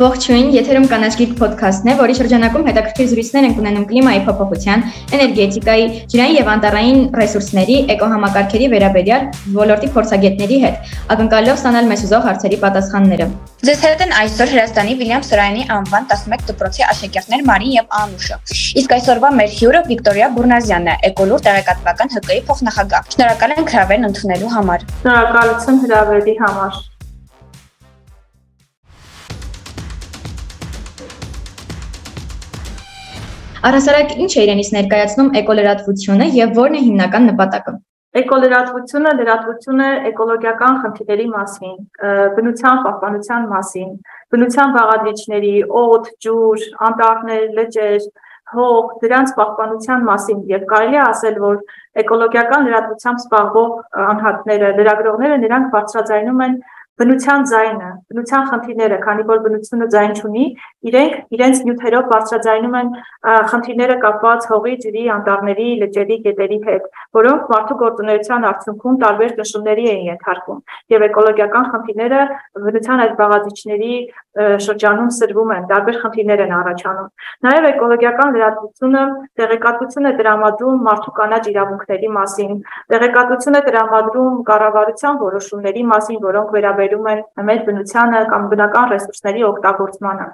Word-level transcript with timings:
Ողջույն, 0.00 0.46
եթերում 0.54 0.86
կանաչ 0.88 1.08
գիրք 1.18 1.40
ոդքասթն 1.42 1.90
է, 1.92 1.94
որի 1.98 2.14
շրջանակում 2.16 2.62
հետաքրքիր 2.70 3.08
զրույցներ 3.10 3.46
ենք 3.48 3.58
ունենում 3.60 3.82
կլիմայի 3.90 4.20
փոփոխության, 4.28 4.84
էներգետիկայի, 5.16 5.82
ջրային 6.14 6.36
եւ 6.38 6.48
անտառային 6.54 7.02
ռեսուրսների, 7.20 7.76
էկոհամակարգերի 7.94 8.70
վերաբերյալ 8.72 9.26
ոլորտի 9.60 9.90
փորձագետների 9.96 10.58
հետ, 10.64 10.94
ակնկալելով 11.12 11.60
ստանալ 11.60 11.90
մեզ 11.92 12.04
ուզող 12.08 12.24
հարցերի 12.30 12.58
պատասխանները։ 12.64 13.26
Ձեզ 13.60 13.82
հետ 13.84 14.04
են 14.06 14.14
այսօր 14.24 14.52
Հրաստանի 14.56 14.94
Վիլյամ 15.04 15.24
Սորայանի 15.28 15.64
անվան 15.76 16.06
11 16.16 16.46
դպրոցի 16.48 16.86
աշակերտներ 16.88 17.42
Մարին 17.50 17.74
եւ 17.76 17.98
Անուշը։ 18.00 18.38
Իսկ 18.80 18.94
այսօրվա 18.96 19.32
մեր 19.36 19.52
հյուրը 19.60 19.82
Վիկտորիա 19.90 20.30
Բուրնազյանն 20.38 20.88
է, 20.94 20.94
էկոլուր 21.10 21.44
տեղեկատվական 21.50 22.14
ՀԿ-ի 22.16 22.40
փոխնախագահ։ 22.48 23.12
Շնորհակալ 23.16 23.54
ենք 23.58 23.74
հրավերն 23.76 24.08
ընդունելու 24.10 24.54
համար։ 24.56 24.86
Շնորհակալություն 25.04 25.84
հրավերի 25.84 26.36
համար։ 26.40 26.80
Առհասարակ 33.60 34.12
ինչ 34.24 34.30
է 34.32 34.42
իրենից 34.46 34.68
ներկայացնում 34.72 35.26
էկոլրատվությունը 35.36 36.26
եւ 36.32 36.60
ո՞րն 36.60 36.76
է 36.78 36.80
հիմնական 36.84 37.26
նպատակը։ 37.28 37.74
Էկոլրատվությունը 38.20 39.10
լրատվություն 39.18 39.82
է 39.84 39.88
էկոլոգիական 40.10 40.78
խնդիրների 40.84 41.26
մասին, 41.34 41.74
բնության 42.38 42.80
պահպանության 42.86 43.44
մասին, 43.52 43.92
բնության 44.32 44.72
բաղադրիչների, 44.78 45.52
օդ, 45.82 46.08
ջուր, 46.24 46.64
անտառներ, 46.88 47.44
լճեր, 47.60 48.08
հող, 48.56 48.88
դրանց 49.04 49.36
պահպանության 49.36 50.08
մասին 50.08 50.40
եւ 50.56 50.66
կարելի 50.72 50.98
է 50.98 51.04
ասել, 51.04 51.38
որ 51.44 51.60
էկոլոգիական 52.00 52.66
լրատվությամբ 52.70 53.24
զբաղվող 53.26 53.70
անհատները, 54.08 54.72
լրագրողները 54.80 55.40
նրանք 55.44 55.72
բարձրաձայնում 55.76 56.44
են 56.48 56.56
բնության 57.00 57.44
ձայնը, 57.50 57.90
բնության 58.12 58.46
խնդիրները, 58.50 58.96
քանի 59.04 59.22
որ 59.30 59.38
բնությունը 59.44 59.86
ձայն 59.94 60.12
չունի, 60.20 60.44
իրենք 60.90 61.14
իրենց 61.36 61.62
նյութերով 61.66 62.04
բարձրաձայնում 62.12 62.76
են 62.80 62.90
խնդիրները 63.50 63.96
կապված 64.04 64.48
հողի, 64.50 64.74
ջրի, 64.84 65.04
անտառների, 65.16 65.68
լճերի, 65.80 66.16
գետերի 66.26 66.58
հետ, 66.66 66.88
որոնք 67.20 67.50
մարդու 67.54 67.78
գործունեության 67.84 68.46
արդյունքում 68.50 69.00
տարբեր 69.04 69.34
ճնշումների 69.40 69.86
են 69.94 70.02
ենթարկվում 70.10 70.60
եւ 70.94 71.06
էկոլոգիական 71.10 71.70
խնդիրները 71.74 72.20
բնության 72.68 73.04
այդ 73.04 73.14
բաղադրիչների 73.20 73.94
շրջանում 74.38 75.10
սրվում 75.10 75.52
են, 75.56 75.64
տարբեր 75.70 75.96
խնդիրներ 76.00 76.40
են 76.44 76.52
առաջանում։ 76.54 77.06
Նաեւ 77.46 77.64
էկոլոգիական 77.70 78.28
լրատվությունը 78.34 79.00
տեղեկատվություն 79.40 80.06
է 80.06 80.12
տրամադրում 80.20 80.84
մարդու 80.86 81.14
կանաչ 81.18 81.42
իրավունքների 81.50 82.10
մասին, 82.14 82.52
տեղեկատվություն 82.94 83.58
է 83.58 83.62
տրամադրում 83.66 84.36
կառավարության 84.50 85.18
որոշումների 85.24 85.82
մասին, 85.90 86.20
որոնք 86.30 86.54
վերաբերում 86.54 87.08
են 87.10 87.24
մեր 87.50 87.60
բնությանը 87.70 88.20
կամ 88.30 88.46
բնական 88.54 88.86
ռեսուրսների 88.94 89.42
օգտագործմանը։ 89.50 90.26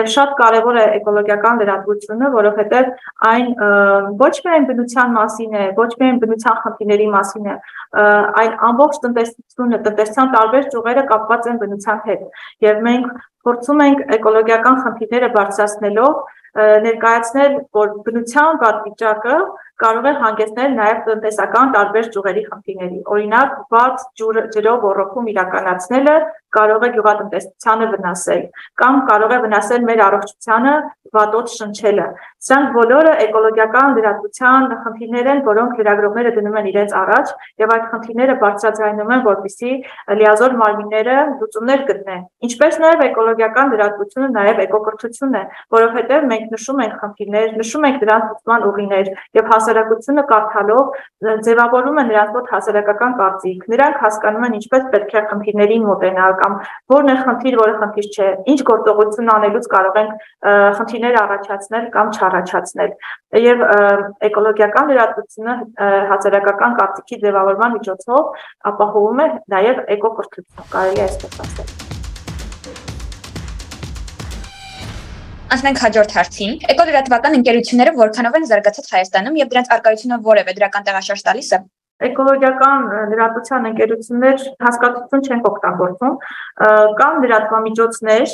Եվ 0.00 0.08
շատ 0.16 0.32
կարևոր 0.40 0.80
է 0.80 0.86
էկոլոգիական 0.96 1.60
լրատվությունը, 1.62 2.32
որովհետև 2.40 2.90
այն 3.32 3.46
ոչ 4.22 4.34
միայն 4.48 4.66
բնության 4.72 5.14
մասին 5.18 5.52
է, 5.52 5.66
ոչ 5.76 5.90
միայն 6.00 6.22
բնության 6.24 6.56
խնդիրների 6.64 7.08
մասին 7.12 7.52
է, 7.52 7.58
այլ 7.92 8.52
ամբողջ 8.72 8.98
տնտեսությունը, 9.04 9.82
տնտեսության 9.86 10.32
տարբեր 10.36 10.68
ճյուղերը 10.72 11.04
կապված 11.12 11.52
են 11.52 11.60
բնության 11.62 12.02
հետ։ 12.08 12.26
Եվ 12.62 12.82
մենք 12.88 13.22
փորձում 13.46 13.82
ենք 13.86 14.00
էկոլոգիական 14.16 14.78
խնդիրները 14.84 15.28
բարձրացնելով 15.36 16.22
ներկայացնել, 16.52 17.52
որ 17.72 17.92
բնության 18.06 18.58
վատ 18.60 18.80
վիճակը 18.86 19.36
կարող 19.82 20.08
է 20.08 20.12
հանգեցնել 20.22 20.74
նաև 20.78 20.98
տնտեսական 21.06 21.70
տարբեր 21.76 22.08
ճյուղերի 22.14 22.42
խնդիրների։ 22.48 22.98
Օրինակ, 23.14 23.54
վատ 23.72 24.04
ջրով 24.20 24.84
ոռոգում 24.84 25.30
իրականացնելը 25.32 26.16
կարող 26.56 26.84
է 26.86 26.90
գյուղատնտեսությանը 26.96 27.88
վնասել 27.94 28.42
կամ 28.82 29.00
կարող 29.08 29.32
է 29.32 29.38
վնասել 29.46 29.86
մեր 29.88 30.02
առողջությանը 30.06 30.74
վատոց 31.12 31.54
շնչելը։ 31.58 32.06
Սրանք 32.42 32.70
բոլորը 32.76 33.12
էկոլոգիական 33.22 33.96
լրատվության 33.96 34.64
խնդիրներ 34.82 35.28
են, 35.32 35.40
որոնք 35.46 35.80
լրագրողները 35.82 36.30
դնում 36.36 36.56
են 36.58 36.68
իրենց 36.72 36.94
առաջ 37.02 37.32
եւ 37.62 37.72
այդ 37.76 37.84
խնդիրները 37.92 38.36
բարձրաձայնում 38.42 39.12
են, 39.12 39.22
որպեսզի 39.28 39.72
լիազոր 40.22 40.56
մարմինները 40.62 41.16
լուծումներ 41.42 41.84
գտնեն։ 41.92 42.24
Ինչպես 42.48 42.78
նաեւ 42.82 43.04
էկոլոգիական 43.06 43.72
լրատվությունը 43.72 44.28
նաեւ 44.32 44.62
էկոկրթությունն 44.66 45.38
է, 45.38 45.44
որովհետեւ 45.76 46.26
մենք 46.32 46.56
նշում 46.56 46.82
ենք 46.82 46.96
խնդիրներ, 47.02 47.46
նշում 47.62 47.86
ենք 47.92 48.00
դրանց 48.02 48.26
լուծման 48.32 48.66
ուղիներ 48.72 49.12
եւ 49.38 49.52
հասարակությունը 49.52 50.24
կարդալով 50.32 50.84
ձևավորում 51.46 52.02
է 52.02 52.04
նրանց 52.12 52.32
մոտ 52.32 52.50
հասարակական 52.52 53.16
կարծիք։ 53.22 53.66
Նրանք 53.72 54.02
հասկանում 54.02 54.46
են 54.48 54.56
ինչպես 54.62 54.88
պետք 54.92 55.12
է 55.12 55.22
խնդիրներին 55.32 55.86
մոտենալ 55.92 56.36
կամ 56.42 56.58
որն 56.92 57.12
է 57.12 57.16
խնդիր, 57.22 57.56
որը 57.62 57.74
խնդիր 57.82 58.08
չէ, 58.12 58.28
ինչ 58.52 58.60
գործողություն 58.72 59.32
անելուց 59.32 59.68
կարող 59.72 59.98
ենք 60.02 60.12
խնդիրներ 61.02 61.16
առաջացնել 61.18 61.86
կամ 61.94 62.10
չառաջացնել։ 62.14 62.90
Եվ 63.42 63.62
էկոլոգիական 64.28 64.90
լրատվությունը 64.92 65.54
հասարակական 66.12 66.76
կարծիքի 66.78 67.16
ձևավորման 67.24 67.74
միջոցով 67.76 68.22
ապահովում 68.70 69.22
է 69.22 69.26
նաև 69.54 69.82
էկոկրթություն, 69.96 70.68
կարելի 70.74 71.02
է 71.02 71.06
այսպես 71.06 71.34
ասել։ 71.42 71.68
Անցնենք 75.52 75.78
հաջորդ 75.82 76.16
հարցին։ 76.16 76.52
Էկոլրատվական 76.72 77.36
ընկերությունները 77.42 77.92
որքանով 77.98 78.38
են 78.38 78.46
զարգացած 78.52 78.86
Հայաստանում 78.94 79.38
եւ 79.42 79.50
դրանց 79.52 79.72
արկայությունը 79.76 80.18
որևէ 80.32 80.54
դրական 80.56 80.86
տեղաշարժ 80.86 81.24
տալիս 81.28 81.50
է 81.52 81.58
էկոլոգիական 82.02 82.86
լրատվության 83.12 83.66
ընկերություններ 83.68 84.46
հասկացություն 84.64 85.26
չեն 85.28 85.42
օգտագործում 85.50 86.16
կամ 86.98 87.20
լրատվամիջոցներ 87.24 88.32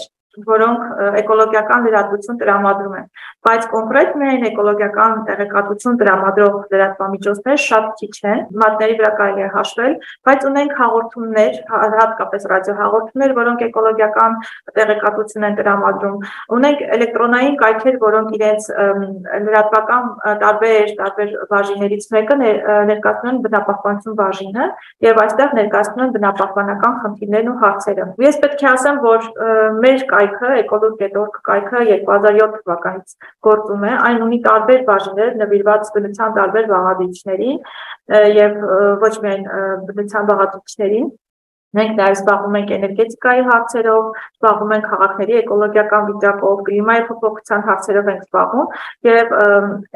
որոնք 0.49 0.83
էկոլոգիական 1.23 1.87
լրատվություն 1.89 2.39
տրամադրում 2.43 2.95
են, 2.99 3.07
բայց 3.49 3.67
կոնկրետ 3.73 4.17
միայն 4.23 4.47
էկոլոգիական 4.49 5.15
տեղեկատվություն 5.29 5.99
տրամադրող 6.03 6.57
լրատվամիջոցներ 6.75 7.59
շատ 7.65 7.87
քիչ 7.99 8.15
են, 8.33 8.43
մատների 8.63 8.97
վրա 8.99 9.13
կարելի 9.19 9.45
է 9.47 9.51
հաշվել, 9.55 9.97
բայց 10.29 10.47
ունենք 10.49 10.75
հաղորդումներ, 10.79 11.59
հատկապես 11.99 12.49
ռադիո 12.53 12.77
հաղորդումներ, 12.79 13.35
որոնք 13.39 13.65
էկոլոգիական 13.69 14.39
տեղեկատվություն 14.79 15.49
են 15.49 15.59
տրամադրում։ 15.59 16.19
Ունենք 16.59 16.85
էլեկտրոնային 16.99 17.59
կայքեր, 17.63 17.99
որոնք 18.09 18.35
իրենց 18.39 18.69
լրատվական 19.49 20.11
տարբեր 20.43 20.93
տարբեր 20.99 21.35
բաժիններից 21.53 22.09
մեկը 22.15 22.37
ներկայացնում 22.89 23.31
են 23.33 23.41
բնապահպանություն 23.45 24.19
բաժինը 24.19 24.67
եւ 25.07 25.21
այստեղ 25.25 25.55
ներկայացնում 25.59 26.05
են 26.05 26.13
բնապահպանական 26.17 26.97
խնդիրներն 27.03 27.51
ու 27.53 27.57
հարցերը։ 27.63 28.07
Ես 28.25 28.41
պետք 28.45 28.65
է 28.65 28.69
ասեմ, 28.73 29.01
որ 29.05 29.29
մեր 29.83 30.05
կայք 30.13 30.28
կայքը, 30.29 30.51
Ecologet.org 30.63 31.39
կայքը 31.49 31.85
2007 31.91 32.59
թվականից 32.65 33.15
գործում 33.49 33.87
է։ 33.89 33.93
Այն 34.09 34.21
ունի 34.27 34.41
տարբեր 34.49 34.83
բաժիններ 34.89 35.39
նվիրված 35.43 35.93
բնության 35.97 36.37
տարբեր 36.39 36.69
բաղադրիչներին 36.75 37.59
եւ 38.39 38.61
ոչ 39.05 39.15
միայն 39.25 39.49
բնության 39.89 40.29
բաղադրիչներին 40.33 41.09
Մենք 41.77 41.99
նաև 41.99 42.15
զբաղվում 42.17 42.55
ենք 42.59 42.71
էներգետիկայի 42.75 43.43
հարցերով, 43.45 44.05
զբաղվում 44.39 44.71
ենք 44.77 44.87
քաղաքների 44.93 45.35
էկոլոգիական 45.41 46.07
վիճակով, 46.09 46.63
կլիմայի 46.69 47.03
փոփոխության 47.09 47.65
հարցերով 47.67 48.09
ենք 48.13 48.23
զբաղվում 48.25 48.71
եւ 49.09 49.35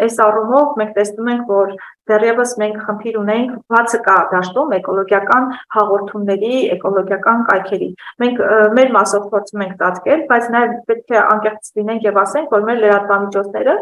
այս 0.05 0.19
առումով 0.27 0.77
մենք 0.83 0.93
տեսնում 0.99 1.31
ենք, 1.33 1.55
որ 1.57 1.73
դեռևս 2.11 2.55
մենք 2.63 2.79
խնդիր 2.87 3.19
ունենք 3.23 3.53
բացը 3.73 4.01
կա 4.07 4.17
դաշտում 4.33 4.73
էկոլոգիական 4.79 5.45
հաղորդումների, 5.77 6.55
էկոլոգիական 6.77 7.45
կայքերի։ 7.51 7.91
Մենք 8.23 8.43
մեր 8.79 8.93
մասով 8.97 9.29
փորձում 9.33 9.65
ենք 9.67 9.77
ծածկել, 9.83 10.25
բայց 10.33 10.49
նաև 10.57 10.75
պետք 10.91 11.15
է 11.15 11.21
անկեղծ 11.23 11.71
լինենք 11.79 12.09
եւ 12.09 12.21
ասենք, 12.23 12.57
որ 12.57 12.67
մեր 12.69 12.83
լրատվամիջոցները 12.83 13.77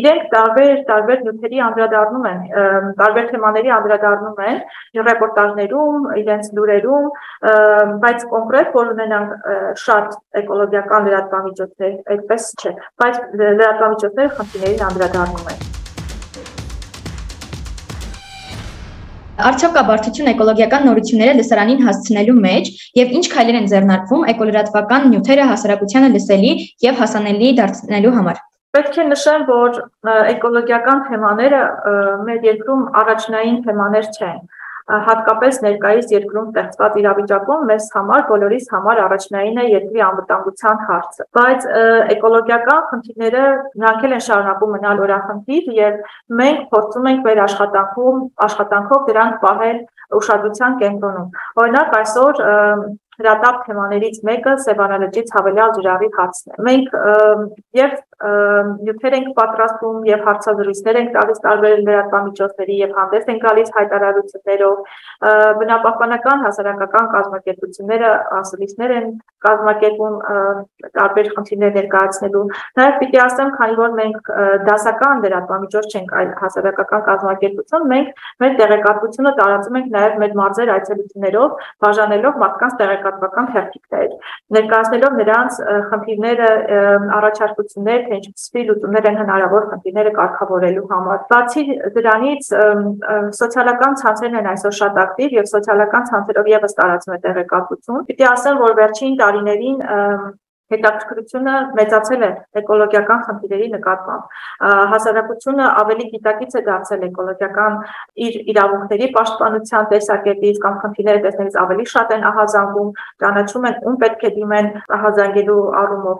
իրենք 0.00 0.26
տարբեր 0.34 0.74
տարբեր 0.90 1.22
նյութերի 1.26 1.62
անդրադառնում 1.66 2.26
են, 2.30 2.42
տարբեր 3.00 3.30
թեմաների 3.30 3.72
անդրադառնում 3.76 4.44
են 4.50 4.60
ռեպորտաժներում, 5.10 6.06
իրենց 6.20 6.52
լուրերում, 6.58 7.08
բայց 8.04 8.28
կոնկրետ 8.34 8.78
որ 8.78 8.94
ունենանք 8.94 9.50
շատ 9.86 10.16
էկոլոգիական 10.42 11.10
լրատվամիջոցներ, 11.10 11.98
այդպես 12.16 12.48
չէ, 12.60 12.76
բայց 13.02 13.20
լրատվամիջոցները 13.42 14.32
խնդիրներին 14.38 14.88
անդրադառնում 14.90 15.54
են։ 15.56 15.69
Արդյոք 19.40 19.72
կա 19.72 19.82
բարդություն 19.88 20.28
էկոլոգիական 20.34 20.82
նորությունները 20.88 21.34
լսարանին 21.38 21.82
հասցնելու 21.86 22.36
մեջ 22.44 22.70
եւ 22.98 23.12
ինչ 23.16 23.22
քայլեր 23.32 23.58
են 23.60 23.68
ձեռնարկվում 23.72 24.26
էկոլրատվական 24.32 25.06
նյութերը 25.12 25.46
հասարակությանը 25.50 26.10
լսելի 26.16 26.52
եւ 26.84 27.00
հասանելի 27.00 27.50
դարձնելու 27.60 28.14
համար։ 28.18 28.40
Պետք 28.76 28.98
է 29.00 29.06
նշեմ, 29.10 29.44
որ 29.48 29.78
էկոլոգիական 30.34 31.00
թեմաները 31.08 31.62
մեր 32.28 32.44
երկրում 32.50 32.82
առաջնային 33.00 33.56
թեմաներ 33.64 34.10
չեն 34.18 34.42
հատկապես 35.06 35.58
ներկայիս 35.64 36.12
երկրում 36.14 36.48
ստեղծված 36.50 36.96
իրավիճակում 37.00 37.66
մեզ 37.70 37.88
համար 37.96 38.24
բոլորիս 38.30 38.66
համար 38.74 39.02
առաջնային 39.06 39.60
է 39.60 39.66
երկրի 39.70 40.04
անվտանգության 40.06 40.80
հարցը 40.90 41.26
բայց 41.38 41.68
էկոլոգիական 42.14 42.80
խնդիրները 42.90 43.44
նրանք 43.82 44.08
են 44.10 44.24
շարունակում 44.30 44.74
մնալ 44.76 45.04
օրախնդիր 45.06 45.70
եւ 45.80 46.00
մենք 46.40 46.64
փորձում 46.74 47.10
ենք 47.10 47.28
մեր 47.30 47.42
աշխատանքում 47.46 48.24
աշխատանքով 48.50 49.06
դրանք 49.10 49.38
պահել 49.46 49.78
ուշադրության 50.20 50.80
կենտրոնում 50.80 51.38
օրինակ 51.64 51.96
այսօր 52.00 52.42
հրատապ 53.20 53.56
թեմաներից 53.66 54.20
մեկը 54.26 54.52
Սևանալճի 54.64 55.22
ցավելյալ 55.30 55.72
ջրավի 55.76 56.08
հարցն 56.16 56.54
է։ 56.54 56.62
Մենք 56.68 56.94
եւ 57.80 57.96
նյութեր 58.20 59.14
ենք 59.16 59.28
պատրաստում 59.36 60.00
եւ 60.10 60.24
հարցազրույցներ 60.28 60.96
ենք 61.00 61.12
տալիս 61.14 61.38
տարբեր 61.44 61.78
լրատվամիջոցների 61.86 62.74
եւ 62.80 62.90
հանդես 62.98 63.30
են 63.32 63.38
գալիս 63.44 63.70
հայտարարություններով 63.76 64.82
բնապահպանական 65.60 66.44
հասարակական 66.44 67.08
կազմակերպությունները 67.14 68.10
ասուլիսներ 68.40 68.92
են 68.96 69.06
կազմակերպում 69.46 70.18
տարբեր 71.00 71.30
խնդիրներ 71.36 71.72
ներկայացնելու 71.80 72.44
նաեւ 72.80 72.98
պիտի 73.00 73.20
ասեմ 73.24 73.54
քանի 73.56 73.78
որ 73.80 73.96
մենք 74.00 74.30
դասական 74.68 75.24
լրատվամիջոց 75.24 75.96
չենք 75.96 76.14
այլ 76.20 76.30
հասարակական 76.44 77.04
կազմակերպություն 77.08 77.88
մենք 77.94 78.22
մեր 78.44 78.54
տեղեկատվությունը 78.60 79.34
տարածում 79.40 79.80
ենք 79.80 79.90
նաեւ 79.96 80.20
մեր 80.20 80.36
մարզեր 80.40 80.74
այցելություններով 80.76 81.56
բաժանելով 81.86 82.40
մարդկանց 82.44 82.78
տեղեկատվական 82.84 83.50
թերթիկներ 83.56 84.14
ներկայացնելով 84.60 85.18
նրանց 85.20 85.60
խնդիրները 85.90 86.50
առաջարկություններ 87.20 88.09
թե 88.10 88.18
ինչպիսի 88.20 88.64
լուծումներ 88.70 89.08
են 89.10 89.18
հնարավոր 89.20 89.66
խնդիրները 89.70 90.12
կարգավորելու 90.18 90.84
համար։ 90.90 91.22
Բացի 91.30 91.64
դրանից 91.96 92.50
սոցիալական 93.40 93.98
ցանցերն 94.02 94.38
են 94.40 94.50
այսօր 94.50 94.76
շատ 94.80 95.00
ակտիվ 95.04 95.36
եւ 95.38 95.50
սոցիալական 95.54 96.06
ցանցերով 96.10 96.52
եւս 96.54 96.78
տարածում 96.80 97.16
է 97.16 97.20
տեղեկատվություն։ 97.26 98.06
Պիտի 98.10 98.28
ասեմ, 98.34 98.62
որ 98.66 98.76
վերջին 98.80 99.18
տարիներին 99.20 99.82
հետաքրքրությունը 100.70 101.54
մեծացել 101.78 102.24
է 102.26 102.30
էկոլոգիական 102.60 103.22
խնդիրների 103.26 103.68
նկատմամբ։ 103.74 104.36
Հասարակությունը 104.92 105.66
ավելի 105.80 106.06
գիտակից 106.14 106.56
է 106.60 106.62
դարձել 106.70 107.04
էկոլոգիական 107.10 107.78
իր 108.26 108.38
իրավունքների 108.54 109.08
պաշտպանության 109.16 109.88
տեսակետից 109.94 110.60
կամ 110.64 110.78
խնդիրները 110.84 111.22
տեսնելիս 111.26 111.58
ավելի 111.64 111.86
շատ 111.94 112.14
են 112.16 112.26
ահազանգում, 112.30 112.90
ճանաչում 113.24 113.68
են 113.70 113.78
ում 113.90 114.00
պետք 114.04 114.26
է 114.30 114.32
դիմեն 114.40 114.72
ահազանգելու 115.00 115.60
առումով։ 115.80 116.18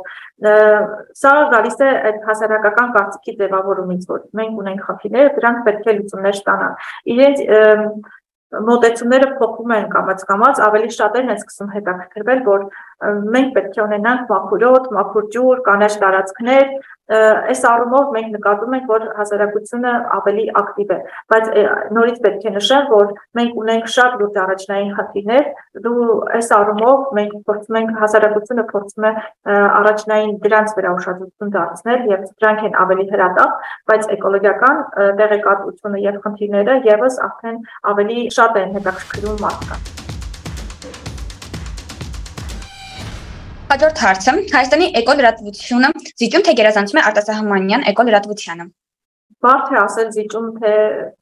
Սա 1.20 1.34
գալիս 1.54 1.80
է 1.80 1.90
այդ 2.10 2.22
հասարակական 2.30 2.94
կարծիքի 2.96 3.36
ձևավորումից, 3.40 4.06
որ 4.10 4.22
մենք 4.40 4.62
ունենք 4.64 4.86
խնդիրները, 4.90 5.34
դրանք 5.36 5.60
պետք 5.68 5.90
է 5.90 5.96
լուծումներ 6.00 6.40
ստանան։ 6.40 6.80
Իրենց 7.14 7.44
մոտեցումները 8.50 9.26
փոխվում 9.38 9.72
են 9.76 9.84
կամած 9.92 10.22
կամած, 10.26 10.60
ավելի 10.66 10.88
շատերն 10.96 11.28
են 11.30 11.38
սկսում 11.38 11.68
հետաքրքրվել, 11.74 12.40
որ 12.48 12.64
մենք 13.00 13.52
պետք 13.56 13.76
է 13.78 13.82
ունենանք 13.86 14.32
մաքուրոտ, 14.34 14.88
մաքուր 14.96 15.28
ջուր, 15.34 15.60
կանաչ 15.66 15.92
տարածքներ, 16.02 16.72
այս 17.10 17.62
առումով 17.66 18.10
մենք 18.14 18.34
նկատում 18.36 18.74
ենք, 18.76 18.90
որ 18.90 19.04
հասարակությունը 19.18 19.92
ավելի 20.16 20.44
ակտիվ 20.60 20.92
է, 20.94 20.98
բայց 21.32 21.48
նորից 21.96 22.20
պետք 22.26 22.44
է 22.46 22.52
նշեմ, 22.56 22.84
որ 22.92 23.08
մենք 23.40 23.58
ունենք 23.62 23.88
շատ 23.94 24.14
լուրջ 24.20 24.38
առաջնային 24.44 24.92
խնդիրներ, 25.00 25.48
դու 25.86 26.06
այս 26.38 26.52
առումով 26.60 27.08
մենք 27.18 27.34
փորձում 27.50 27.78
ենք 27.80 27.98
հասարակությունը 28.04 28.66
փորձում 28.70 29.08
է 29.10 29.14
առաջնային 29.80 30.34
դրանց 30.46 30.76
վրա 30.78 30.92
ուշադրություն 31.00 31.54
դարձնել 31.56 32.06
եւ 32.14 32.26
դրանք 32.30 32.66
են 32.70 32.78
ավելի 32.84 33.08
հրատապ, 33.14 33.56
բայց 33.90 34.10
էկոլոգիական 34.18 34.84
տեղեկատվությունը 35.22 36.04
եւ 36.06 36.20
խնդիրները 36.28 36.78
եւս 36.90 37.18
արդեն 37.30 37.64
ավելի 37.94 38.28
շատ 38.38 38.62
են 38.62 38.78
հետաքրքրում 38.78 39.42
մարդկանց։ 39.46 39.99
Հաջորդ 43.70 44.00
հարցը. 44.02 44.32
Հայաստանի 44.50 44.86
էկոլրատվությունը 44.98 45.88
զիջում 46.20 46.42
թե 46.46 46.52
գերազանցում 46.58 46.98
է 46.98 47.02
արտասահմանյան 47.10 47.84
էկոլրատվությանը։ 47.90 48.64
Բարդ 49.46 49.68
է 49.70 49.76
ասել 49.82 50.08
զիջում 50.16 50.48
թե 50.56 50.72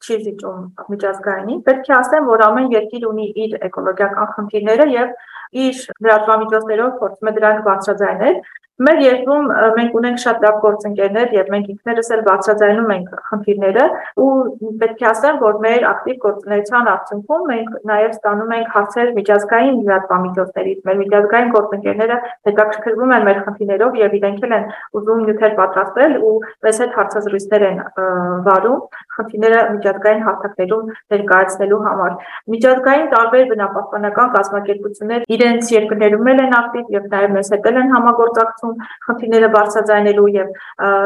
չի 0.01 0.17
զիջում 0.23 0.63
միջազգայինի։ 0.93 1.57
Պետք 1.67 1.91
է 1.91 1.93
ասեմ, 1.99 2.25
որ 2.31 2.43
ամեն 2.47 2.71
երկիր 2.73 3.05
ունի 3.09 3.27
իր 3.45 3.53
էկոլոգիական 3.69 4.31
խնդիրները 4.33 4.87
եւ 4.95 5.13
իր 5.65 5.83
լրատվամիջոցներով 6.07 6.97
փորձում 7.03 7.29
է 7.29 7.35
դրանք 7.37 7.61
բարձրաձայնել, 7.69 8.41
Մեր 8.79 8.99
երկրում 9.03 9.47
մենք 9.75 9.95
ունենք 9.99 10.19
շատ 10.23 10.43
լավ 10.45 10.57
գործընկերներ 10.63 11.33
եւ 11.35 11.49
մենք 11.51 11.71
ինքներս 11.73 12.09
էլ 12.15 12.21
բացատրանում 12.27 12.91
ենք 12.93 13.09
խնդիրները 13.29 13.87
ու 14.23 14.27
պետք 14.79 15.01
է 15.03 15.07
ասեմ, 15.09 15.39
որ 15.41 15.57
մեր 15.65 15.87
ակտիվ 15.89 16.19
գործունեության 16.25 16.87
արդյունքում 16.91 17.43
մենք 17.49 17.73
նաեւ 17.89 18.13
ստանում 18.15 18.53
ենք 18.55 18.69
հարցեր 18.75 19.11
միջազգային 19.19 19.81
լրատվամիջոցներից։ 19.89 20.79
Մեր 20.87 20.97
միջազգային 21.01 21.51
գործընկերները 21.57 22.19
հետաքրքրվում 22.49 23.13
են 23.19 23.27
մեր 23.27 23.41
խնդիրներով 23.49 23.99
եւ 23.99 24.15
իրենք 24.19 24.47
էլ 24.47 24.55
են 24.59 24.65
ուզում 24.99 25.19
նյութեր 25.27 25.53
պատրաստել 25.59 26.15
ու 26.29 26.33
մեզ 26.63 26.81
հետ 26.83 26.97
հարցազրույցներ 26.99 27.67
են 27.69 27.83
վարում 28.47 28.79
խնդիրները 29.19 29.59
միջազգային 29.75 30.25
հարթակներում 30.29 30.89
ներկայացնելու 31.19 31.81
համար։ 31.89 32.17
Միջազգային 32.55 33.11
տարբեր 33.19 33.45
բնապահպանական 33.51 34.33
կազմակերպություններ 34.39 35.29
իրենց 35.35 35.71
երկրներում 35.75 36.29
են 36.29 36.57
ակտիվ 36.63 36.97
եւ 36.99 37.07
նաեւ 37.13 37.37
մեզ 37.39 37.53
հետ 37.55 37.69
են 37.69 37.93
համագործակցում 37.97 38.68
գործում 38.69 39.05
խնդիրները 39.07 39.49
բարձրաձայնելու 39.55 40.27
եւ 40.35 40.51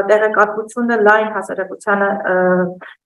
տեղեկատվությունը 0.10 0.98
լայն 1.08 1.30
հասարակությանը 1.38 2.10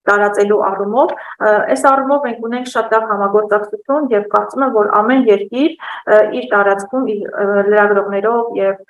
տարածելու 0.07 0.59
առումով 0.69 1.13
այս 1.47 1.85
առումով 1.91 2.27
մենք 2.27 2.45
ունենք 2.47 2.71
շատ 2.73 2.95
լավ 2.95 3.07
համագործակցություն 3.11 4.09
եւ 4.15 4.27
կարծում 4.33 4.65
եմ 4.67 4.73
որ 4.77 4.91
ամեն 5.01 5.27
երկիր 5.31 5.71
իր 6.39 6.49
տարածքում 6.55 7.11
իր 7.13 7.21
լրագրողներով 7.71 8.57
եւ 8.61 8.81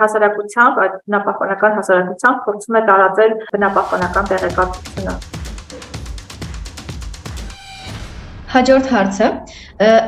հասարակությամբ 0.00 0.82
այդ 0.86 0.98
բնապահպանական 1.04 1.78
հասարակությամբ 1.80 2.44
փորձում 2.48 2.80
է 2.80 2.84
տարածել 2.90 3.40
բնապահպանական 3.54 4.30
տեղեկատվությունը 4.34 5.43
Հաջորդ 8.54 8.90
հարցը 8.94 9.28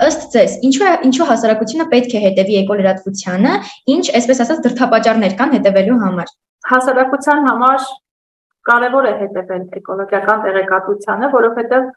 ըստ 0.06 0.26
ձեզ 0.36 0.52
ինչու 0.68 0.90
ինչու 1.08 1.26
հասարակությունը 1.30 1.86
պետք 1.92 2.12
է 2.14 2.20
հետևի 2.24 2.58
էկոլրատվությանը, 2.62 3.54
ինչ, 3.94 4.04
այսպես 4.20 4.42
ասած, 4.44 4.60
դրդապատճառներ 4.66 5.32
կան 5.40 5.54
հետևելու 5.56 5.96
համար։ 6.02 6.30
Հասարակության 6.70 7.48
համար 7.50 7.86
կարևոր 8.70 9.08
է 9.10 9.14
հետևել 9.22 9.64
էկոլոգիական 9.80 10.44
տեղեկատվությանը, 10.46 11.30
որովհետև 11.34 11.88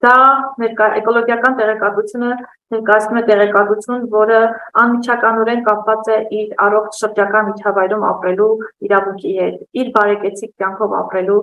դա 0.00 0.14
ներկա 0.62 0.86
էկոլոգիական 1.00 1.56
տեղեկատվությունը 1.58 2.30
ներկայացնում 2.74 3.18
է 3.20 3.22
տեղեկատվություն, 3.30 4.04
որը 4.14 4.38
անմիջականորեն 4.82 5.64
կապված 5.66 6.10
է 6.14 6.18
իր 6.40 6.54
առողջ 6.66 7.00
շրջակա 7.02 7.42
միջավայրում 7.50 8.06
ապրելու 8.10 8.52
իրավունքի 8.88 9.34
հետ, 9.40 9.58
իր 9.82 9.90
բարեկեցիկ 9.98 10.54
կյանքով 10.62 10.94
ապրելու 11.00 11.40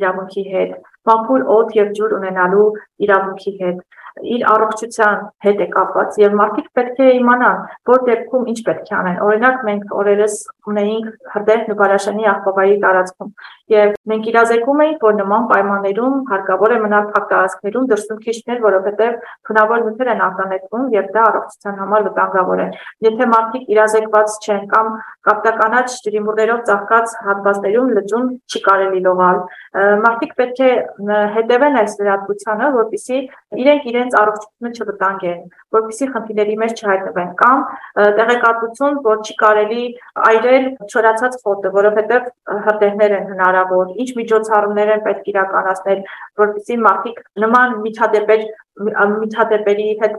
իրավունքի 0.00 0.46
հետ, 0.54 0.78
մաքուր 1.10 1.46
օդ 1.56 1.76
եւ 1.80 1.92
ջուր 1.98 2.16
ունենալու 2.20 2.68
իրավունքի 3.06 3.54
հետ 3.62 3.84
իր 4.24 4.44
առողջության 4.48 5.24
հետ 5.44 5.58
է 5.60 5.66
կապված 5.74 6.14
եւ 6.22 6.36
մարդիկ 6.40 6.68
պետք 6.78 7.00
է 7.04 7.08
իմանան, 7.18 7.58
որ 7.90 8.04
դեպքում 8.06 8.46
ինչ 8.52 8.56
պետք 8.68 8.88
է 8.88 8.94
անեն։ 8.96 9.18
Օրինակ 9.26 9.58
մենք 9.68 9.92
օրերս 10.00 10.36
ունեինք 10.72 11.10
հրդեհ 11.34 11.66
նկարաշանի 11.70 12.28
աղբավայի 12.32 12.78
տարածքում 12.84 13.32
եւ 13.76 13.92
մենք 14.12 14.30
իրազեկում 14.32 14.82
էինք, 14.86 15.04
որ 15.06 15.14
նման 15.20 15.46
պայմաններում 15.52 16.16
հարկավոր 16.32 16.74
է 16.76 16.80
մնալ 16.86 17.06
փակ 17.12 17.28
տարածքներում 17.32 17.88
դրսում 17.92 18.20
քիչներ, 18.24 18.60
որովհետեւ 18.66 19.14
թունավոր 19.48 19.84
նյութեր 19.86 20.12
են 20.16 20.24
արտանետվում 20.26 20.86
եւ 20.96 21.10
դա 21.16 21.24
առողջության 21.26 21.80
համար 21.82 22.06
վտանգավոր 22.06 22.62
է։ 22.62 22.68
Եթե 23.06 23.28
մարդիկ 23.36 23.72
իրազեկված 23.76 24.36
չեն 24.46 24.66
կամ 24.72 24.92
կապտականաչ 25.26 25.86
ջրիմուռներով 26.06 26.60
ծաղկած 26.68 27.14
հատվածներում 27.26 27.88
լճում 27.96 28.26
չի 28.46 28.60
կարելի 28.66 29.00
լողալ, 29.06 29.40
մարդիկ 30.06 30.34
պետք 30.40 30.60
է 30.66 30.70
հետևեն 31.36 31.78
այս 31.82 31.96
լրատվությանը, 32.00 32.68
որպեսզի 32.76 33.18
իրենք 33.62 33.88
իրենց 33.92 34.16
առողջությունը 34.20 34.72
չվտանգեն, 34.76 35.40
որպեսզի 35.76 36.08
խնդիրների 36.16 36.56
մեջ 36.62 36.82
չհայտնվեն 36.86 37.32
կամ 37.42 37.64
տեղեկատվություն, 38.20 39.00
որ 39.06 39.24
չի 39.26 39.36
կարելի 39.42 39.84
այրել 40.30 40.68
չորացած 40.86 41.40
խոտը, 41.42 41.72
որովհետև 41.76 42.30
հրդեհներ 42.66 43.16
են 43.16 43.26
հնարավոր, 43.32 43.92
ինչ 44.06 44.10
միջոցառումներ 44.20 44.94
են 44.96 45.04
պետք 45.06 45.30
իրականացնել, 45.34 46.00
որպեսզի 46.46 46.78
մարդիկ 46.86 47.20
նման 47.46 47.76
միջադեպեր 47.86 48.46
միջադեպերի 48.76 49.86
հետ 50.02 50.16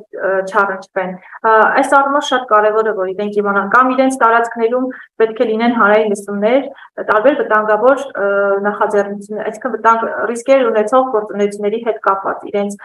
չառնչվեն։ 0.49 1.11
Այս 1.47 1.91
առումով 1.97 2.23
շատ 2.27 2.45
կարևոր 2.51 2.89
է 2.89 2.93
որ 2.97 3.11
իրենք 3.13 3.37
իմանան 3.41 3.67
կամ 3.75 3.91
իրենց 3.93 4.17
տարածքներում 4.23 4.87
պետք 5.21 5.41
է 5.41 5.47
լինեն 5.51 5.75
հանրային 5.77 6.09
լսումներ, 6.13 6.63
տարբեր 7.09 7.35
վտանգավոր 7.41 8.01
նախաձեռնություններ, 8.67 9.49
այսինքն 9.51 9.73
վտանգ 9.77 10.05
ռիսկեր 10.31 10.65
ունեցող 10.71 11.03
գործունեությունների 11.13 11.81
հետ 11.87 11.99
կապված, 12.07 12.47
իրենց, 12.49 12.77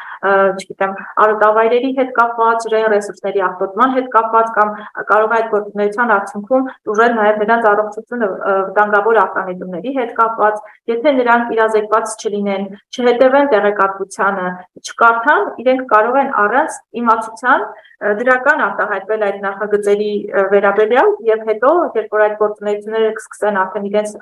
չգիտեմ, 0.62 0.92
արոտավայրերի 1.24 1.90
հետ 1.98 2.12
կապված, 2.20 2.66
ջրային 2.66 2.92
ռեսուրսների 2.92 3.44
աղտոտման 3.48 3.96
հետ 3.96 4.10
կապված 4.12 4.52
կամ 4.58 4.74
կարող 5.12 5.32
է 5.32 5.38
այդ 5.40 5.48
գործունեության 5.56 6.12
արդյունքում 6.16 6.68
ուժել 6.92 7.16
նաև 7.22 7.42
նրանց 7.42 7.68
առողջությունը 7.72 8.28
վտանգավոր 8.42 9.20
արտանետումների 9.22 9.94
հետ 9.96 10.12
կապված, 10.20 10.60
եթե 10.92 11.14
նրանք 11.22 11.52
իրազեկված 11.56 12.14
չլինեն, 12.22 12.64
չհետևեն 12.92 13.50
տեղեկատվությանը, 13.52 14.46
չկարդան, 14.82 15.42
իրենք 15.62 15.88
կարող 15.94 16.20
են 16.22 16.30
առանց 16.42 16.78
իմացության 17.02 17.66
դրական 18.02 18.60
արտահայտվել 18.66 19.20
այդ 19.26 19.36
նախագծերի 19.42 20.10
վերաբերյալ 20.52 21.10
եւ 21.28 21.42
հետո 21.48 21.70
երբ 21.98 22.14
որ 22.16 22.22
այդ 22.24 22.34
գործունեությունները 22.40 23.10
կսկսեն 23.18 23.58
արդեն 23.62 23.86
իրենց 23.90 24.14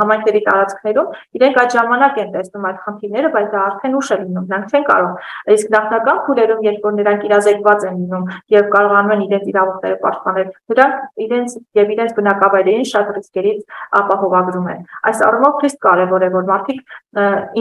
համայնքների 0.00 0.40
տարածքներում 0.48 1.12
իրենք 1.38 1.60
այդ 1.62 1.76
ժամանակ 1.78 2.18
են 2.22 2.32
տեսնում 2.34 2.66
այդ 2.70 2.80
խնդիրները 2.88 3.30
բայց 3.38 3.48
դա 3.54 3.62
արդեն 3.68 3.96
ուշ 3.98 4.10
է 4.10 4.18
լինում 4.22 4.48
նրանք 4.50 4.74
չեն 4.74 4.86
կարող 4.90 5.30
իսկ 5.54 5.72
նախնական 5.76 6.20
փուլերում 6.26 6.66
երբ 6.68 6.88
որ 6.88 6.96
նրանք 6.98 7.26
իրազեկված 7.28 7.88
են 7.88 7.98
լինում 8.02 8.28
եւ 8.58 8.70
կարողանում 8.74 9.14
են 9.14 9.26
իրենց 9.28 9.50
իրավունքները 9.54 9.98
պաշտպանել 10.02 10.48
նրանք 10.74 11.26
իրենց 11.28 11.58
եւ 11.78 11.92
իրենց 11.94 12.16
բնակավայրերին 12.18 12.88
շատ 12.94 13.12
ռիսկերից 13.18 13.60
ապահովագրում 14.02 14.70
են 14.74 14.82
այս 15.12 15.26
առումով 15.28 15.60
խիստ 15.62 15.84
կարեւոր 15.88 16.26
է 16.26 16.32
որ 16.38 16.48
մարդիկ 16.48 16.82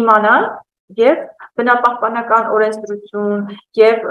իմանան 0.01 0.49
եւ 0.95 1.17
բնապահպանական 1.57 2.49
օրենսդրություն 2.53 3.41
եւ 3.77 4.03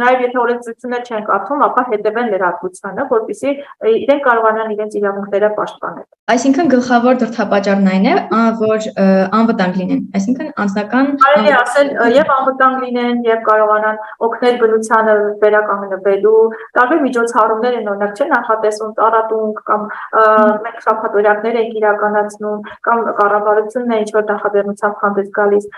նաեւ 0.00 0.22
եթե 0.24 0.38
օրենսդրություններ 0.44 1.02
չեն 1.04 1.24
կապվում, 1.28 1.64
ապա 1.68 1.84
հետևեն 1.90 2.30
լրատվությանը, 2.34 3.06
որպեսզի 3.12 3.54
իրենք 3.92 4.22
կարողանան 4.28 4.74
իրենց 4.74 4.96
իրավունքները 5.00 5.50
պաշտպանել։ 5.58 6.06
Այսինքն 6.34 6.70
գլխավոր 6.72 7.16
դրդապատճառն 7.20 7.88
այն 7.94 8.06
է, 8.08 8.14
որ 8.60 8.86
անվտանգ 9.38 9.74
լինեն, 9.80 9.98
այսինքն 10.16 10.46
անձնական 10.64 11.10
Կարելի 11.24 11.52
ասել 11.58 11.90
եւ 12.14 12.30
անվտանգ 12.34 12.78
լինեն 12.84 13.18
եւ 13.28 13.42
կարողանան 13.48 13.98
օգնել 14.24 14.56
բնությանը 14.62 15.16
վերականգնվելու, 15.44 16.38
տարբեր 16.78 17.02
միջոցառումներ 17.04 17.76
են 17.80 17.92
օրինակ 17.92 18.14
չէ 18.14 18.28
նախատեսում 18.32 18.94
տարատունք 19.02 19.60
կամ 19.68 19.84
մենք 20.64 20.80
շփաթորակներ 20.86 21.60
ենք 21.64 21.76
իրականացնում 21.82 22.64
կամ 22.88 23.04
կառավարությունն 23.20 23.94
է 23.94 24.00
ինչ 24.04 24.10
որ 24.16 24.26
նախաձեռնությամբ 24.32 25.04
հանդես 25.04 25.30
գալիս 25.34 25.68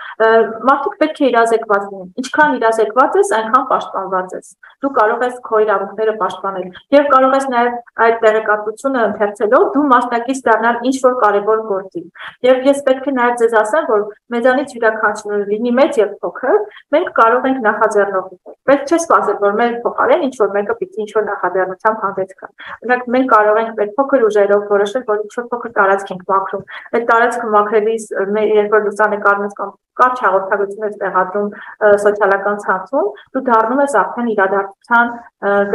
մարդիկ 0.69 0.95
պետք 1.01 1.19
է 1.21 1.27
իրազեկված 1.31 1.83
լինեն։ 1.87 2.09
Ինչքան 2.23 2.57
իրազեկված 2.57 3.17
ես, 3.21 3.31
այնքան 3.37 3.65
պաշտպանված 3.71 4.35
ես։ 4.37 4.49
Դու 4.85 4.91
կարող 4.97 5.25
ես 5.27 5.37
քո 5.47 5.61
իրավունքները 5.67 6.15
պաշտպանել 6.23 6.67
եւ 6.97 7.07
կարող 7.13 7.37
ես 7.37 7.47
նաեւ 7.53 7.71
այդ 8.07 8.17
տեղեկատվությունը 8.27 9.05
ընթերցելով 9.07 9.67
դու 9.77 9.85
մասնակից 9.93 10.43
դառնալ 10.47 10.81
ինչ 10.91 10.97
որ 11.07 11.17
կարևոր 11.23 11.63
գործի։ 11.71 12.03
Եվ 12.47 12.67
ես 12.67 12.83
պետք 12.87 13.07
է 13.07 13.15
նաեւ 13.17 13.39
ձեզ 13.43 13.57
ասեմ, 13.63 13.87
որ 13.93 14.05
մեզանից 14.37 14.75
յուրաքանչյուրը 14.77 15.41
լինի 15.53 15.73
մեծ 15.81 16.01
եւ 16.03 16.13
փոքր, 16.27 16.61
մենք 16.97 17.11
կարող 17.21 17.49
ենք 17.51 17.63
նախաձեռնող 17.67 18.27
լինել։ 18.27 18.57
Պետք 18.67 18.91
չէ 18.91 19.01
սպասել, 19.07 19.37
որ 19.47 19.57
մեր 19.61 19.75
փոխարեն 19.87 20.27
ինչ 20.27 20.35
որ 20.43 20.53
մեկը 20.57 20.77
պիտի 20.81 21.03
ինչ 21.07 21.11
որ 21.17 21.27
նախաձեռնությամբ 21.31 22.05
հանդես 22.07 22.37
գա։ 22.41 22.49
Օրինակ 22.77 23.09
մենք 23.17 23.33
կարող 23.37 23.61
ենք 23.63 23.81
մեր 23.81 23.93
փոքր 24.01 24.27
ուժերով 24.27 24.69
որոշել, 24.75 25.07
որ 25.13 25.25
ինչ 25.27 25.33
որ 25.37 25.49
փոքր 25.55 25.75
տարածք 25.79 26.13
ենք 26.17 26.25
մաքրում։ 26.35 26.65
Այդ 26.97 27.11
տարածքը 27.13 27.51
մաքրելիս 27.57 28.09
երբ 28.57 28.77
որ 28.77 28.87
լուսանկարում 28.91 29.47
ես 29.47 29.61
կամ 29.61 29.75
կարճ 30.01 30.23
հաղորդագրություն 30.27 30.87
ես 30.87 30.97
տեղադրում 31.03 31.49
սոցիալական 32.05 32.59
ցանցում, 32.67 33.07
դու 33.37 33.43
դառնում 33.47 33.83
ես 33.83 33.97
արդեն 34.01 34.31
իրադարձության 34.37 35.13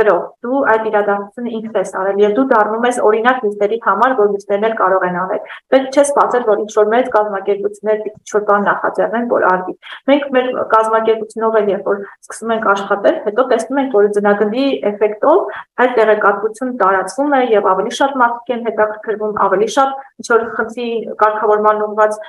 գրող։ 0.01 0.21
Դու 0.45 0.61
այդ 0.71 0.87
իրադարձությունը 0.91 1.53
ինքդ 1.57 1.79
ես 1.81 1.91
արել 2.01 2.21
եւ 2.21 2.35
դու 2.37 2.45
դառնում 2.51 2.87
ես 2.89 2.99
օրինակ 3.07 3.41
մյուսների 3.45 3.77
համար, 3.85 4.15
որ 4.21 4.31
մյուսներն 4.31 4.67
էլ 4.67 4.75
կարող 4.81 5.05
են 5.07 5.17
անել։ 5.21 5.41
Պետք 5.71 5.91
չէ 5.91 6.03
սպասել, 6.11 6.45
որ 6.51 6.61
ինչ-որ 6.61 6.89
մեծ 6.91 7.09
կազմակերպություններ 7.15 8.01
ինչ-որ 8.11 8.45
բան 8.51 8.65
նախաձեռնեն, 8.71 9.27
որ 9.31 9.45
արվի։ 9.51 9.75
Մենք 10.11 10.25
մեր 10.35 10.49
կազմակերպությունով 10.71 11.57
էլ 11.61 11.71
երբ 11.71 11.89
որ 11.91 12.01
սկսում 12.01 12.53
ենք 12.55 12.67
աշխատել, 12.71 13.15
հետո 13.25 13.45
տեսնում 13.51 13.81
ենք, 13.81 13.95
որ 14.01 14.09
ձնագնդի 14.17 14.65
էֆեկտով 14.91 15.55
այդ 15.81 15.95
տեղեկատվությունը 16.01 16.75
տարածվում 16.81 17.31
է 17.31 17.41
եւ 17.51 17.69
ավելի 17.71 17.93
շատ 18.01 18.17
մարդիկ 18.21 18.51
են 18.55 18.65
հետաքրքրվում, 18.71 19.33
ավելի 19.45 19.69
շատ 19.75 20.01
ինչ-որ 20.21 20.45
խնդրի 20.57 20.89
կարգավորման 21.21 21.83
ուղղված 21.85 22.19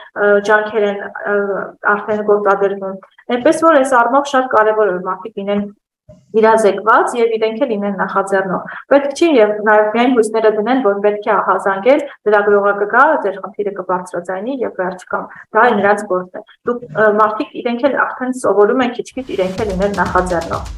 ջանքեր 0.48 0.86
են 0.92 0.98
արդեն 1.92 2.24
գործադրվում։ 2.30 2.98
Այնպես 3.36 3.62
որ 3.66 3.78
այս 3.82 3.94
առումով 4.00 4.28
շատ 4.32 4.50
կարևոր 4.56 4.92
է 4.92 4.98
մարդիկ 5.06 5.40
լինեն 5.42 5.62
իրազեկված 6.32 7.14
եւ 7.18 7.32
իրենք 7.36 7.62
էլ 7.64 7.70
լինեն 7.72 7.96
նախաձեռնող։ 8.00 8.76
Պետք 8.92 9.16
չի 9.16 9.28
եւ 9.36 9.50
նաեւ 9.68 9.88
միայն 9.96 10.14
հույսները 10.16 10.52
դնեն, 10.56 10.80
որ 10.86 11.00
պետք 11.06 11.26
է 11.28 11.32
ահազանգել, 11.34 12.04
դրագրողը 12.28 12.72
կգա, 12.82 13.04
ձեր 13.24 13.36
խնդիրը 13.42 13.74
կբարձրացնի 13.78 14.56
եւ 14.62 14.80
վերջ 14.82 15.04
կամ 15.12 15.26
դա 15.56 15.64
է 15.68 15.74
նրանց 15.80 16.06
գործն 16.12 16.40
է։ 16.40 16.44
Դուք 16.70 16.86
մարդիկ 17.20 17.58
իրենք 17.62 17.84
էլ 17.88 17.98
արդեն 18.06 18.32
սովորում 18.42 18.86
են 18.86 18.94
քիչ-քիչ 18.96 19.26
իրենք 19.36 19.60
էլ 19.62 19.70
լինեն 19.72 20.00
նախաձեռնող։ 20.02 20.72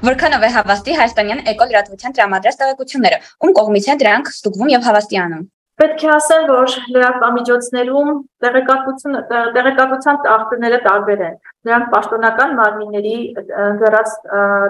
Որքանով 0.00 0.44
է 0.46 0.48
հավաստի 0.54 0.92
հայաստանյան 0.96 1.40
էկոլրատվության 1.52 2.14
տրամադրած 2.16 2.60
տեղեկությունները, 2.60 3.18
ում 3.44 3.56
կողմից 3.60 3.88
են 3.92 4.00
դրանք 4.00 4.30
ստուգվում 4.32 4.70
եւ 4.72 4.86
հավաստիանում։ 4.88 5.42
Պետք 5.80 6.02
է 6.04 6.08
ասեմ, 6.12 6.42
որ 6.50 6.72
լրատվամիջոցներում 6.94 8.08
տեղեկատվությունը 8.44 9.20
տեղեկատվության 9.30 10.18
աղբյուրները 10.32 10.80
տարբեր 10.86 11.22
են 11.28 11.38
նրանք 11.68 11.88
պաշտոնական 11.92 12.52
մարմինների 12.56 13.16
դրած 13.80 14.12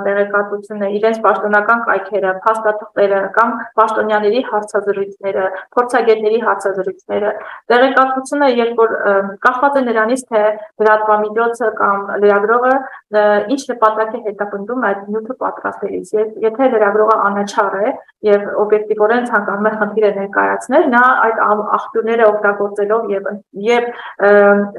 տեղեկատվությունը, 0.07 0.89
իրենց 0.99 1.21
պաշտոնական 1.27 1.83
կայքերը, 1.87 2.33
փաստաթղթերը 2.47 3.21
կամ 3.37 3.53
պաշտոնյաների 3.81 4.41
հարցազրույցները, 4.51 5.45
փորձագետների 5.77 6.41
հարցազրույցները, 6.47 7.33
տեղեկատվությունը, 7.71 8.49
երբ 8.61 8.83
որ 8.83 8.97
կախված 9.47 9.79
է 9.81 9.85
նրանից, 9.91 10.25
թե 10.31 10.43
լրատվամիջոցը 10.83 11.71
կամ 11.81 12.11
լրագրողը 12.25 12.75
ինչ 13.55 13.61
նպատակ 13.71 14.11
է 14.19 14.23
հետապնդում 14.27 14.85
այդ 14.91 15.07
նյութը 15.15 15.37
պատրաստելիս։ 15.45 16.13
Եթե 16.47 16.71
լրագրողը 16.75 17.17
անաչառ 17.31 17.79
է 17.81 17.95
եւ 18.31 18.45
օբյեկտիվորեն 18.65 19.29
ցանկանում 19.31 19.69
է 19.71 19.73
խնդիրը 19.81 20.11
ներկայացնել, 20.19 20.85
նա 20.95 21.03
այդ 21.27 21.41
աղբյուրները 21.51 22.27
օգտագործելով 22.31 23.09
եւ 23.15 23.31
եւ 23.71 23.89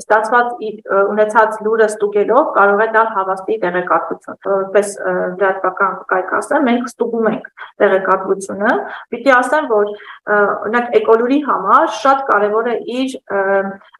ստացված 0.01 0.63
ունեցած 1.11 1.59
լուրը 1.65 1.87
ստուգելով 2.01 2.47
կարող 2.55 2.81
է 2.81 2.87
տալ 2.95 3.09
հավաստի 3.15 3.55
տեղեկատվություն։ 3.61 4.37
Որպես 4.51 4.93
լրատվական 5.37 5.93
կայք 6.11 6.31
ասեմ, 6.37 6.65
մենք 6.67 6.87
ստուգում 6.89 7.27
ենք 7.31 7.45
տեղեկատվությունը։ 7.81 8.71
Պիտի 9.13 9.33
ասեմ, 9.37 9.67
որ 9.71 9.91
օրինակ 10.31 10.97
էկոլուրի 11.01 11.39
համար 11.51 11.85
շատ 12.01 12.23
կարևոր 12.31 12.71
է 12.71 12.75
իր 12.97 13.15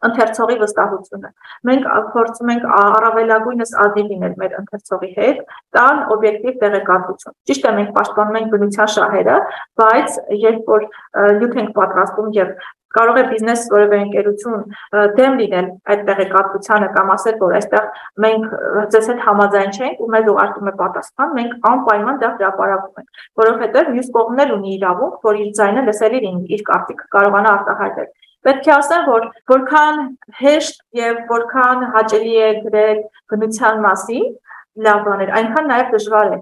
ընթերցողի 0.08 0.58
վստահությունը։ 0.62 1.32
Մենք 1.70 1.88
փորձում 2.16 2.52
ենք 2.56 2.68
առավելագույնս 2.82 3.74
ազնիվ 3.86 4.12
լինել 4.12 4.36
մեր 4.42 4.58
ընթերցողի 4.62 5.10
հետ, 5.22 5.42
տալ 5.78 6.04
օբյեկտիվ 6.16 6.60
տեղեկատվություն։ 6.62 7.36
Ճիշտ 7.52 7.66
է, 7.70 7.74
մենք 7.78 7.96
պաշտպանում 7.98 8.38
ենք 8.42 8.54
բնության 8.56 8.92
շահերը, 8.98 9.40
բայց 9.82 10.20
երբ 10.42 10.72
որ 10.72 10.88
նյութ 11.42 11.58
ենք 11.62 11.74
պատրաստում 11.78 12.32
եւ 12.42 12.54
կարող 12.96 13.18
է 13.20 13.24
բիզնես 13.32 13.64
որևէ 13.72 13.98
ընկերություն 14.06 14.64
դեմ 15.18 15.36
լինել 15.40 15.68
այդ 15.92 16.02
տեղեկատվությանը 16.08 16.88
կամ 16.96 17.12
ասել, 17.16 17.36
որ 17.42 17.56
այստեղ 17.58 17.86
մենք 18.24 18.56
ձեզ 18.94 19.10
հետ 19.12 19.22
համաձայն 19.26 19.72
չենք 19.72 20.02
ու 20.02 20.10
մեզ 20.14 20.30
ուղարկում 20.32 20.70
է 20.72 20.74
պատասխան, 20.82 21.32
մենք 21.38 21.68
անպայման 21.72 22.20
դա 22.22 22.32
հրապարակում 22.36 23.02
ենք, 23.02 23.22
որովհետև 23.42 23.92
մյուս 23.96 24.12
կողմն 24.18 24.44
էլ 24.46 24.54
ունի 24.58 24.74
իրավունք, 24.76 25.16
որ 25.28 25.40
իր 25.42 25.50
ձայնը 25.62 25.86
լսելի 25.88 26.22
լինի, 26.26 26.44
իր 26.56 26.64
կարծիքը 26.72 27.10
կարողանա 27.16 27.56
արտահայտել։ 27.62 28.12
Պետք 28.42 28.68
է 28.68 28.72
ասեմ, 28.74 29.02
որ 29.06 29.26
որքան 29.52 30.00
հեշտ 30.42 30.80
եւ 30.98 31.18
որքան 31.30 31.84
հաճելի 31.94 32.32
է 32.42 32.48
գրել 32.64 33.02
բնության 33.32 33.84
մասին, 33.84 34.24
լավ 34.82 35.04
բաներ, 35.06 35.30
այնքան 35.38 35.68
նաև 35.70 35.92
դժվար 35.94 36.32
է 36.32 36.38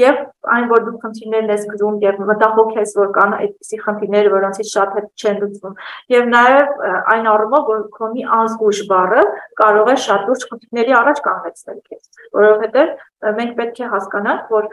եւ 0.00 0.20
այն 0.54 0.68
որ 0.70 0.84
դու 0.86 0.94
խնդիրներն 1.02 1.50
ես 1.52 1.64
գրում 1.72 1.96
եւ 2.02 2.20
մտահոգ 2.28 2.70
ես 2.78 2.94
որ 2.96 3.10
կան 3.16 3.34
այդպիսի 3.38 3.80
խնդիրներ 3.82 4.30
որոնցից 4.34 4.70
շատ 4.72 4.94
հետ 4.98 5.08
չեն 5.20 5.40
լուծվում 5.42 5.74
եւ 6.14 6.30
նաեւ 6.32 6.82
այն 7.12 7.28
առումով 7.32 7.68
որ 7.72 7.84
քոնի 7.98 8.26
անզգույշ 8.38 8.82
բառը 8.92 9.26
կարող 9.62 9.92
է 9.92 9.96
շատ 10.06 10.26
լուրջ 10.30 10.46
խնդիրների 10.52 10.96
առաջ 11.02 11.22
կանգնեցնել 11.28 11.78
քեզ 11.92 12.26
որովհետեւ 12.40 13.36
մենք 13.42 13.56
պետք 13.60 13.82
է 13.82 13.92
հասկանանք 13.96 14.52
որ 14.56 14.68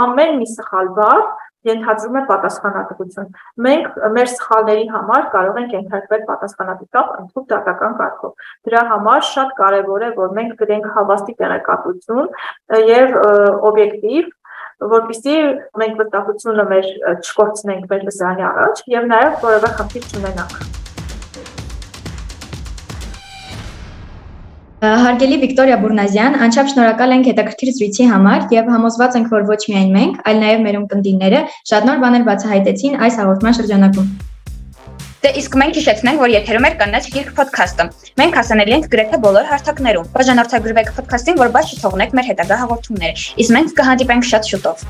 ամեն 0.00 0.36
մի 0.38 0.50
սխալ 0.54 0.94
բառ 1.00 1.24
ենթադրում 1.68 2.16
է 2.16 2.22
պատասխանատվություն։ 2.28 3.26
Մենք 3.66 3.96
մեր 4.16 4.28
սխալների 4.32 4.84
համար 4.94 5.26
կարող 5.34 5.58
ենք 5.60 5.74
ենթարկվել 5.76 6.22
պատասխանատվությամբ 6.30 7.10
ընդհանուր 7.20 7.48
դատական 7.52 7.96
կարգով։ 8.00 8.46
Դրա 8.68 8.82
համար 8.92 9.26
շատ 9.30 9.52
կարևոր 9.60 10.06
է, 10.06 10.10
որ 10.20 10.34
մենք 10.38 10.54
գրենք 10.62 10.88
հավաստի 10.96 11.34
տեղեկատվություն 11.40 12.30
եւ 12.90 13.16
օբյեկտիվ 13.70 14.30
որպեսզի 14.80 15.34
մենք 15.80 15.98
վստահությունը 16.00 16.64
մեր 16.70 16.86
չկորցնենք 17.20 17.90
մեր 17.90 18.04
լսարանի 18.08 18.44
առաջ 18.50 18.84
եւ 18.94 19.08
նաեւ 19.10 19.34
որևէ 19.44 19.72
խնդիր 19.80 20.06
չունենանք։ 20.10 20.54
Հարգելի 24.80 25.36
Վիկտորիա 25.42 25.76
Բուրնազյան, 25.82 26.36
անչափ 26.46 26.70
շնորհակալ 26.72 27.12
ենք 27.18 27.28
հետաքրքիր 27.30 27.72
զրույցի 27.76 28.06
համար 28.14 28.46
եւ 28.56 28.72
համոզված 28.76 29.20
ենք, 29.20 29.28
որ 29.36 29.44
ոչ 29.52 29.60
միայն 29.66 29.92
մենք, 29.98 30.24
այլ 30.32 30.42
նաեւ 30.46 30.64
մեր 30.64 30.80
ունկնդիրները 30.80 31.44
շատ 31.74 31.90
նոր 31.90 32.02
բաներ 32.06 32.26
բացահայտեցին 32.32 32.98
այս 33.04 33.20
հաղորդման 33.20 33.60
շրջանակում։ 33.60 34.10
Դե 35.20 35.30
իսկ 35.36 35.56
մենք 35.60 35.74
հիշեցնենք, 35.76 36.20
որ 36.22 36.30
եթերում 36.32 36.66
է 36.66 36.70
կանաչ 36.80 37.00
գիրք 37.12 37.34
ոդքասթը։ 37.40 37.86
Մենք 38.22 38.38
հասանելի 38.40 38.74
ենք 38.78 38.88
գրեթե 38.94 39.20
բոլոր 39.26 39.50
հարթակներում։ 39.50 40.08
Բաժանորդագրվեք 40.16 40.90
ոդքասթին, 40.96 41.38
որ 41.44 41.52
բաց 41.60 41.76
չթողնեք 41.76 42.16
մեր 42.16 42.30
հետագա 42.32 42.60
հաղորդումները։ 42.64 43.30
Իսկ 43.44 43.56
մենք 43.58 43.78
կհանդիպենք 43.84 44.30
շատ 44.32 44.52
շուտով։ 44.54 44.88